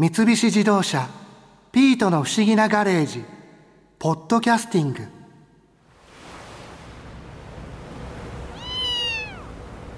[0.00, 1.08] 三菱自動車
[1.72, 3.24] 「ピートの不思議なガレージ」
[3.98, 5.08] 「ポッドキャスティング」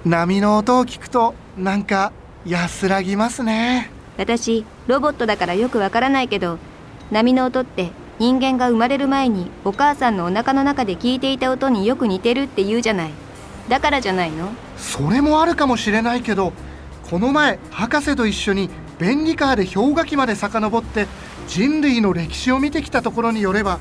[0.03, 2.11] 波の音を聞くとなんか
[2.47, 3.91] 安らぎますね。
[4.17, 6.57] 私ロボットだからよくわからないけど
[7.11, 13.11] 波の音って人間が生まれる前にお母さんのお腹の中で聞いていた音によく似てるって言うじゃない。
[13.69, 14.49] だからじゃないの？
[14.77, 16.53] それもあるかもしれないけど
[17.07, 18.71] この前博士と一緒に
[19.01, 21.07] 便利カーで氷河期まで遡って
[21.47, 23.79] 人類の歴史を見てきたところによれば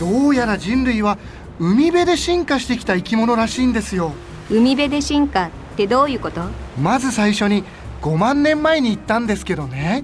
[0.00, 1.18] どうやら人類は
[1.60, 4.12] 海辺で進化してきた生き物らしいんですよ。
[4.50, 6.40] 海辺で進化ってどういうこと？
[6.80, 7.62] まず最初に
[8.00, 10.02] 5万年前に行ったんですけどね。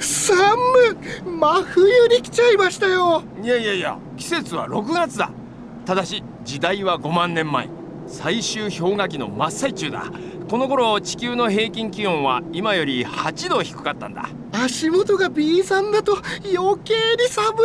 [0.00, 0.56] 寒
[1.38, 3.22] 真冬に来ちゃいましたよ。
[3.42, 5.30] いやいやいや季節は6月だ。
[5.84, 7.68] ただし時代は5万年前。
[8.08, 10.04] 最終氷河期の真っ最中だ。
[10.48, 14.28] この頃地球の平均気温は今より8度低かったんだ。
[14.52, 16.16] 足元が B さんだと
[16.56, 17.58] 余計に寒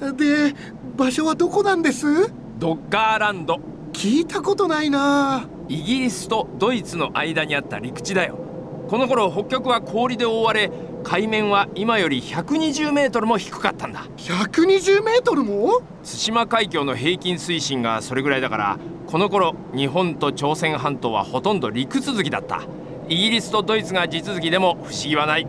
[0.00, 0.12] いな。
[0.12, 0.54] で
[0.96, 2.32] 場所はどこなんです？
[2.58, 3.58] ドッガーランド。
[3.92, 5.46] 聞いたことないな。
[5.68, 8.38] イギリスとドイツの間にあった陸地だよ。
[8.88, 10.70] この頃北極は氷で覆われ
[11.04, 14.06] 海面は今より120メートルも低かったんだ。
[14.16, 15.82] 120メートルも？
[16.02, 22.62] 対馬海峡の平均水深がそれぐらいだからこの頃日本と朝鮮半島はほとんど陸続きだった。
[23.08, 25.46] イギリスとドイツが地続きでも不思議はない。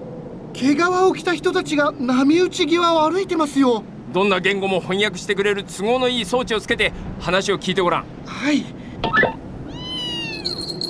[0.54, 3.84] 毛皮を着た人たちが波打ち際を歩いてますよ。
[4.12, 8.06] どんな言語も翻訳してくれる都合のいい装置をつけて話を聞いてごらん。
[8.26, 8.66] はい。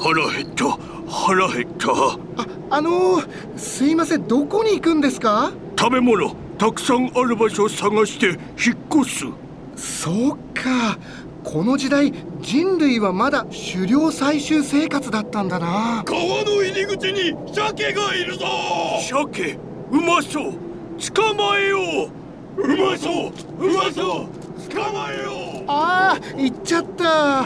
[0.02, 0.78] 腹減った。
[1.10, 1.92] 腹減った。
[2.42, 5.52] ああのー、すいませんどこに行くんですか？
[5.78, 9.26] 食べ物たくさんある場所を探して引っ越す。
[9.76, 10.98] そうか。
[11.44, 16.04] この時代人類はまだ狩猟採集生活だったんだな。
[16.04, 18.46] 川の入り口に鮭がいるぞ。
[19.02, 19.60] 鮭
[19.92, 20.54] うまそう。
[21.14, 21.78] 捕まえよ
[22.58, 22.62] う。
[22.64, 23.34] うまそう。
[23.60, 24.74] うまそう。
[24.74, 25.66] 捕まえよう。
[25.68, 27.46] ああ行っちゃった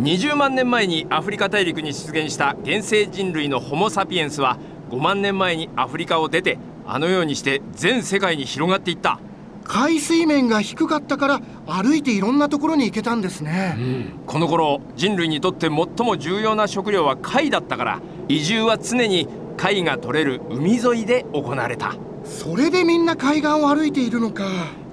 [0.00, 4.58] 20万年前にアフリカ大陸に出現した原生人類のホモ・サピエンスは
[4.90, 9.18] 5万年前にアフリカを出てあのようにして全世界に広がっていった
[9.64, 24.44] 海水面が低かったから歩いていろんなところに行けたんですね、うん、この頃人類にとって最も重要な食料は貝だったから移住は常に貝が取れる海沿いで行われたそれでみんな海岸を歩いているのか。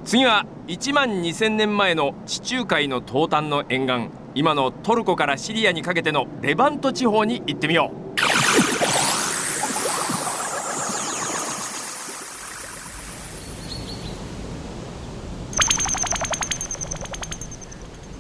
[0.06, 8.04] 次は1万2000年前の地中海の東端の沿岸今のトルコからシリアにかけてのレバント地方に行ってみよう。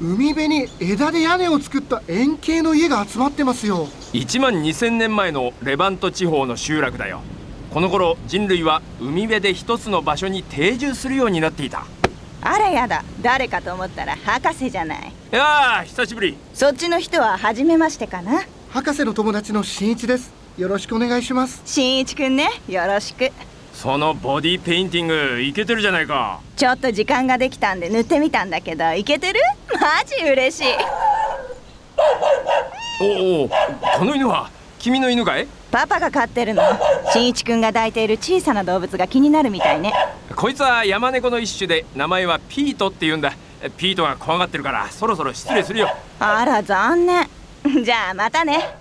[0.05, 3.87] 海辺に枝で屋根を作った円形の家が集まってますよ。
[4.11, 7.21] 1万2000年前のレバント地方の集落だよ。
[7.73, 11.87] この頃人類は海辺で一つの場所に定住するようになっていた。
[12.41, 13.03] あらやだ。
[13.21, 16.37] 誰かと思ったら博士じゃないいや久しぶり。
[16.53, 18.43] そっちの人は初めましてかな。
[18.69, 20.31] 博士の友達の新一です。
[20.59, 21.59] よろしくお願いします。
[21.65, 22.51] 新一くんね。
[22.69, 23.31] よろしく。
[23.73, 26.39] そのボディペインティングいけてるじゃないか。
[26.55, 29.39] ちょっと時間ができたんで塗ってみたんだけどいけてる？
[29.81, 30.67] マジ嬉しい。
[33.01, 35.47] おおこの犬は君の犬かい？
[35.71, 36.61] パパが飼ってるの。
[37.11, 39.93] 新一くんが抱いている小さな動物が気になるみたいね。
[40.35, 43.33] こいつは山猫の一種で名前はピートって言うんだ
[43.71, 45.89] ピートが怖がってるからそろそろ失礼するよ。
[46.19, 47.27] あら残念。
[47.83, 48.77] じゃあまたね。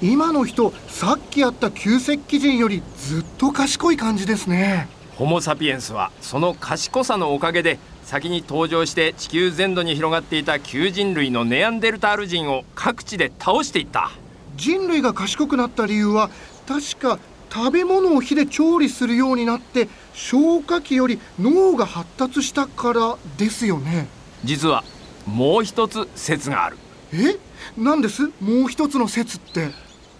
[0.00, 4.88] 今の人さっきやった旧石器人よりずっと賢い感じですね。
[5.14, 14.10] ホモ・サピエンスはその賢さのおかげで先に登場して地球全土に広がっていた旧人類のネアンデルタール人を各地で倒していった。
[14.56, 16.30] 人類が賢くなった理由は
[16.66, 17.18] 確か
[17.52, 24.06] 食べ物を火で調理するようになって消化器より脳が発達したからですよね。
[24.42, 24.82] 実は
[25.26, 26.78] もう一つ説がある。
[27.12, 27.38] え？
[27.76, 28.22] 何です？
[28.40, 29.70] もう一つの説って？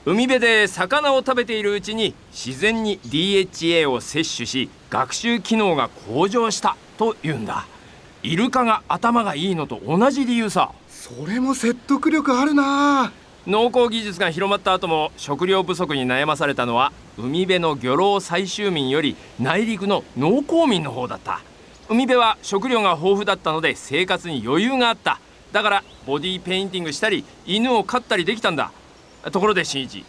[0.05, 7.67] 海辺で魚を食べているうちに自然に DHA を摂取し学習機能が向上したというんだ。
[8.23, 10.71] イルカが頭がいいのと同じ理由さ。
[10.89, 13.11] それも説得力あるな
[13.47, 21.41] 農耕技術が広まった後も食料不足に悩まされたのは海辺の漁労採集民より内陸の農耕民の方だった。
[21.89, 25.19] 海辺は食料が豊富だったので生活に余裕があった。
[25.51, 28.71] だからボディペインティングしたり犬を飼ったりできたんだ。
[29.33, 30.05] ところで新一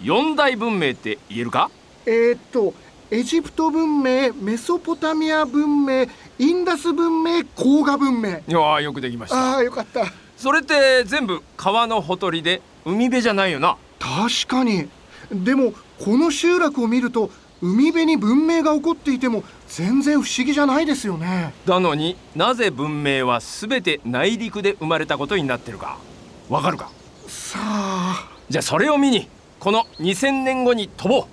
[0.00, 1.70] 四大文明って言えるか？
[2.06, 2.74] えー、っと
[3.10, 6.06] エジプト文明メソポタミア文明
[6.38, 8.28] インダス文明黄河文明。
[8.28, 9.54] いやよくできました。
[9.54, 10.04] ああよかった。
[10.36, 13.76] それって全部川のほとりで海辺じゃないよな。
[13.98, 14.88] 確かに。
[15.32, 15.72] でも
[16.02, 17.30] この集落を見ると
[17.60, 21.52] 海辺に文明が起こっていても全然不思議じゃないですよね。
[21.66, 25.98] だのになぜ文明は全て内陸で生まれたことになってるか。
[26.48, 26.90] わかるか？
[27.26, 28.28] さあ。
[28.48, 29.28] じゃあそれを見に
[29.58, 31.24] この2000年後に飛ぼう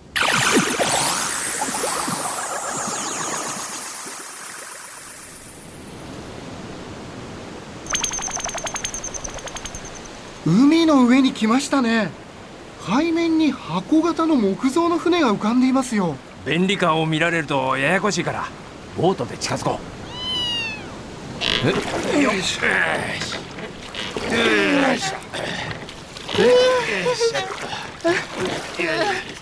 [10.85, 12.09] の上に来ましたね。
[12.87, 16.15] 海面に箱型の木造の船が浮かんでいますよ。
[16.45, 18.47] 便利カーを見られるとややこしいから
[18.95, 19.79] ボートで近づこ
[22.17, 22.21] う。
[22.21, 22.59] よし。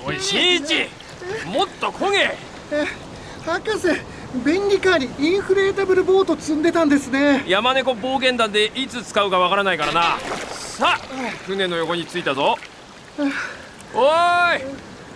[0.05, 0.87] おい新一
[1.45, 2.37] もっと焦げ
[3.45, 3.87] 博士
[4.45, 10.17] 便利カーにインフレータブルボート積んでたんですね山猫暴言団でいつ使うかわからないからな
[10.73, 10.99] さあ
[11.45, 12.57] 船の横に着いたぞ。
[13.93, 14.61] おーい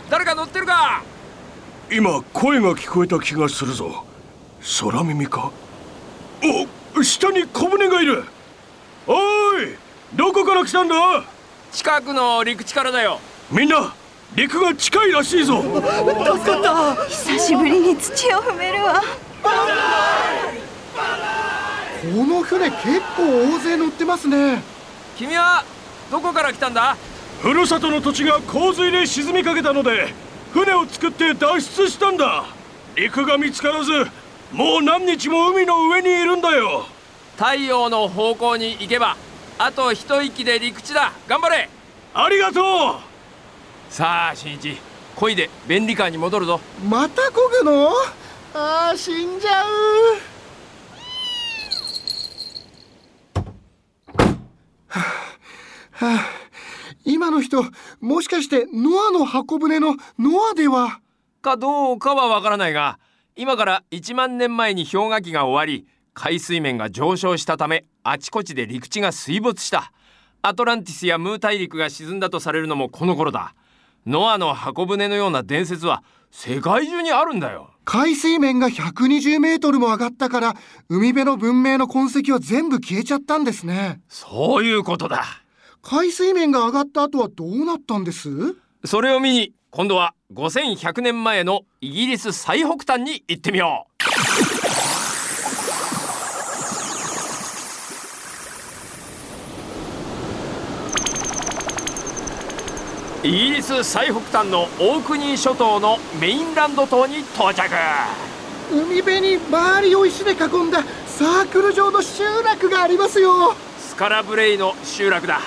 [0.07, 1.01] 誰か乗ってるか？
[1.91, 4.05] 今声が聞こえた気がするぞ。
[4.79, 5.51] 空耳か？
[6.95, 8.25] お下に小舟がいる。
[9.07, 9.13] お
[9.59, 9.75] い
[10.13, 10.95] どこから来たんだ？
[11.71, 13.19] 近くの陸地からだよ。
[13.49, 13.95] みんな
[14.35, 15.63] 陸が近いらしいぞ。
[17.09, 19.01] 久しぶりに土を踏めるわ。
[19.41, 19.49] こ
[22.27, 23.23] の船結構
[23.55, 24.61] 大勢乗ってますね
[25.17, 25.65] 君は
[26.11, 26.95] どこから来たんだ？
[27.41, 30.13] ふるさとの土地が洪水で沈みかけたので
[30.53, 32.45] 船を作って脱出したんだ。
[32.95, 33.91] 陸が見つからず
[34.51, 36.85] もう何日も海の上にいるんだよ。
[37.35, 39.17] 太陽の方向に行けば
[39.57, 41.11] あと一息で陸地だ。
[41.27, 41.67] 頑張れ。
[42.13, 42.99] ありがと
[43.89, 44.77] さあ新一
[45.15, 46.59] 漕いで便利カーに戻るぞ。
[46.87, 47.89] また漕ぐの？
[48.53, 49.67] あー死んじゃう
[54.87, 54.99] はあ
[55.91, 56.25] はあ
[57.05, 57.63] 今の人
[58.01, 60.99] もしかしてノアの箱舟のノアでは？
[61.41, 62.99] かどうかはわからないが
[63.35, 69.91] 今から1万年前に氷河期が終わり海水面が上昇したためあちこちで陸地が水没した。
[70.41, 73.53] アトランティスやムー大陸が沈んだとされるのもこの頃だ。
[74.05, 77.71] ノアの箱舟のような伝説は世界中にあるんだよ。
[77.85, 80.55] 海水面が120メートルも上がったから
[80.89, 84.01] 海辺の文明の痕跡は全部消えちゃったんですね。
[84.07, 85.23] そういうことだ
[85.81, 88.29] 海水面が上がった後はどうなったんです？
[88.83, 93.87] それを見に今度は5100年前のイギリス最北端に行ってみよ
[103.23, 103.27] う。
[103.27, 107.69] イギリス最北端のオークニー諸島のメインランド島に到着。
[108.71, 113.55] 海辺に周りを石で囲んだサークル状の集落がありますよ。
[113.79, 115.39] スカラブレイの集落だ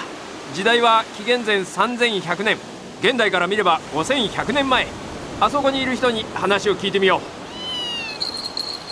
[0.52, 2.58] 時代は紀元前3100年。
[3.00, 4.86] 現代から見れば5100年前。
[5.40, 7.20] あそこにいる人に話を聞いてみよ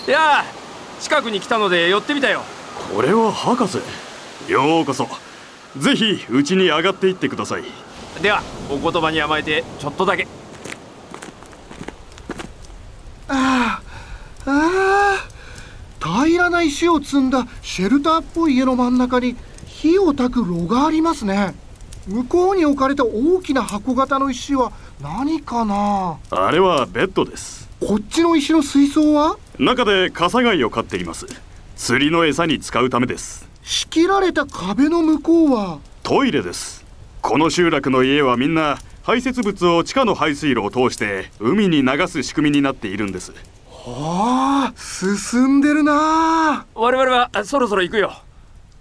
[0.06, 0.10] う。
[0.10, 0.44] いやあ
[1.00, 2.42] 近くに来たので寄ってみたよ。
[2.94, 3.78] これは博士。
[4.50, 5.08] ようこそ。
[5.76, 7.64] ぜひうちに上がっていってください。
[8.22, 10.26] ではお言葉に甘えてちょっとだけ。
[13.28, 13.80] あ
[14.46, 15.24] ああ
[16.06, 16.24] あ。
[16.24, 19.36] 平らな石を積んだシェルターっぽい家の真ん中に
[19.80, 21.54] 火を焚く炉がありますね。
[22.08, 26.18] 向こうに置かれた大きな箱型の石は何かな？
[26.30, 27.68] あれはベッドです。
[27.78, 29.38] こっちの石の水槽は？
[29.56, 31.26] 中でカサガイを飼っています。
[31.76, 33.48] 釣りの餌に使うためです。
[33.62, 35.78] 仕切られた壁の向こうは？
[36.02, 36.84] トイレです。
[37.22, 43.32] この集落の家はみんな排泄物を地下の排水路を通して海に流す仕組みになっているんです。
[43.86, 48.12] ああ進んでるな我々はあそろそろ行くよ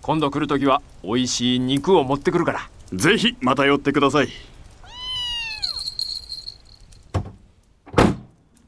[0.07, 2.69] 今度来る時は美味しい肉を持ってくるから。
[2.93, 4.29] ぜひまた寄ってください。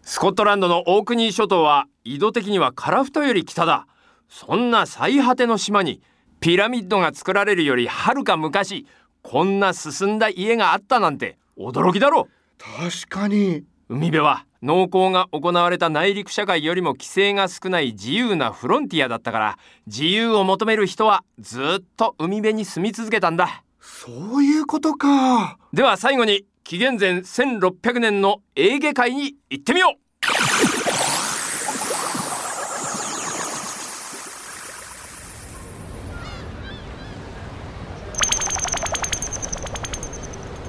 [0.02, 3.88] スコットランドのオークニー諸島は緯度的にはカラフトより北だ。
[4.28, 6.02] そんな最果ての島に
[6.42, 8.86] ピラミッドが作られるよりはるか昔
[9.22, 12.28] こんな進んだ家があったなんて驚きだろ
[12.58, 23.64] 確かに海辺は農耕が行われた内陸社会よりも規制が少ない自由なフロンティアだったから自由を求める人はずっと海辺に住み続けたんだ。
[23.82, 25.58] そういうことか。
[25.74, 30.00] では最後に紀元前1600年のエーゲ海に行ってみよう。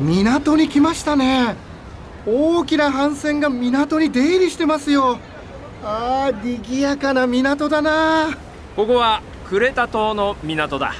[0.02, 1.69] 港に来ましたね
[2.26, 5.18] 大きな帆船が港に出入りしてますよ。
[5.82, 8.36] あー賑やかな港だな。
[8.76, 10.92] ここはクレタ島の港だ。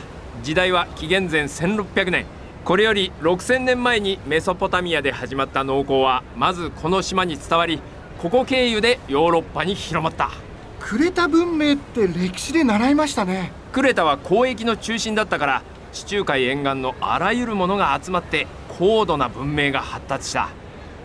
[0.43, 2.27] 時代は紀元前1600年。
[2.65, 7.81] これより6000年前にメソポタミアで始まった農耕はまずこの島に伝わり
[8.19, 10.31] ここ経由でヨーロッパに広まった。
[10.79, 13.53] クレタ文明って歴史で習いましたね。
[13.73, 15.63] クレタは交易の中心だったから
[15.93, 18.47] 地中海沿岸のあらゆるものが集まって
[18.79, 20.49] 高度な文明が発達した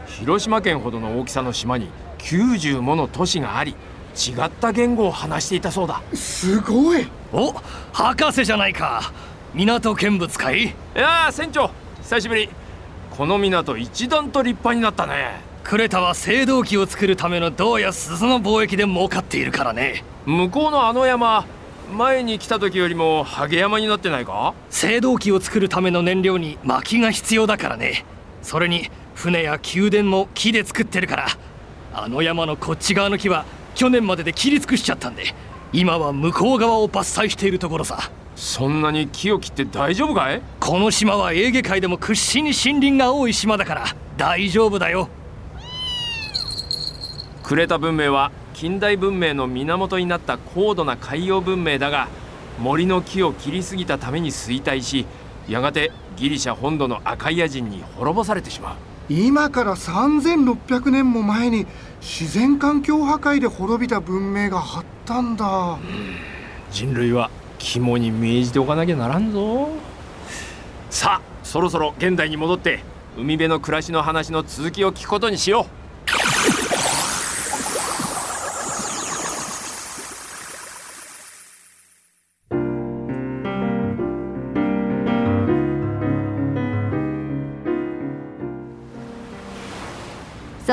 [0.07, 3.75] 広島県ほどの大きさの島に90もの都市があり
[4.15, 6.01] 違った言語を話していたそうだ。
[6.13, 7.05] すごい。
[7.33, 7.53] お
[7.91, 9.11] 博士じゃないか。
[9.53, 11.69] 港見物かいいやあ船長
[12.01, 12.49] 久しぶり。
[13.11, 15.41] この港一段と立派になったね。
[15.63, 20.03] クレタは青銅器を作るための銅や鈴の貿易で儲かっているからね。
[20.25, 21.45] 向こうのあの山
[21.91, 24.53] 前に来た時よりもハゲ山になってないか？
[24.71, 28.05] 青銅器を作るための燃料に薪が必要だからね。
[28.41, 31.27] それに船や宮殿も木で作ってるから
[31.93, 35.33] あの山のこっち側の木は去年までで切り尽くしちゃったんで
[35.73, 38.11] 今は向こう側を伐採しているところさ。
[38.35, 40.41] そんなに木を切って大丈夫かい？
[40.59, 43.85] この島はエーゲ海でも屈指に森林が多い島だから
[44.17, 45.07] 大丈夫だよ。
[47.43, 52.09] クレタ文明は近代文明の源になった高度な海洋文明だが
[52.59, 55.05] 森の木を切りすぎたために衰退し
[55.47, 58.75] やがてギリシャ本土のアカイア人に滅ぼされてしまう
[59.09, 61.67] 今から3600年も前に
[62.01, 65.37] 自然環境破壊で滅びた文明があったん。
[65.37, 65.77] だ
[66.71, 69.69] 人類は肝に銘じておかなきゃならんぞ。
[70.89, 72.79] さあそろそろ現代に戻って
[73.17, 75.74] 海辺の暮らしの話の続きを聞くことにしよう。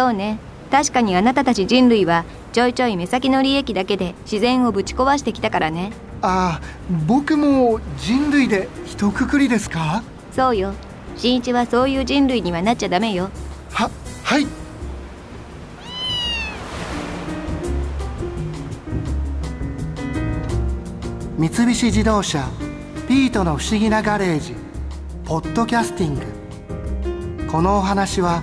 [0.02, 0.40] そうね。
[0.68, 5.92] 確かにあなたたち人類はちょいちょい目先の利益だけで自然をぶち壊してきたからね。
[6.23, 6.66] ああ
[7.06, 10.02] 僕も人類で一括りですか？
[10.32, 10.73] そうよ。
[11.16, 13.30] 新一はそういう人類にはなっちゃダメよ。
[13.71, 13.88] は
[14.25, 14.47] はい。
[21.38, 22.49] 三菱自動車
[23.06, 24.56] ピートの不思議なガレージ
[25.25, 26.23] ポッドキャスティング。
[27.47, 28.42] このお話は